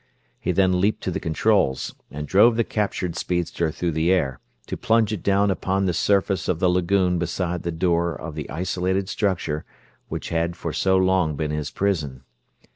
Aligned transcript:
He 0.39 0.51
then 0.51 0.81
leaped 0.81 1.03
to 1.03 1.11
the 1.11 1.19
controls 1.19 1.93
and 2.09 2.25
drove 2.27 2.55
the 2.55 2.63
captured 2.63 3.15
speedster 3.15 3.69
through 3.69 3.91
the 3.91 4.11
air, 4.11 4.39
to 4.65 4.75
plunge 4.75 5.13
it 5.13 5.21
down 5.21 5.51
upon 5.51 5.85
the 5.85 5.93
surface 5.93 6.47
of 6.49 6.57
the 6.57 6.71
lagoon 6.71 7.19
beside 7.19 7.61
the 7.61 7.71
door 7.71 8.15
of 8.19 8.33
the 8.33 8.49
isolated 8.49 9.07
structure 9.09 9.63
which 10.07 10.29
had 10.29 10.55
for 10.55 10.73
so 10.73 10.97
long 10.97 11.35
been 11.35 11.51
his 11.51 11.69
prison. 11.69 12.23